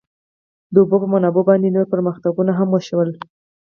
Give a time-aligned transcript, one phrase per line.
[0.73, 3.09] د اوبو په منابعو باندې نور پرمختګونه هم وشول.